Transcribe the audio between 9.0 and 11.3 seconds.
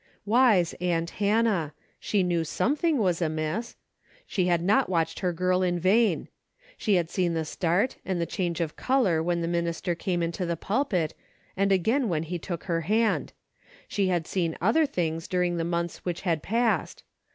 when the minister came into the pulpit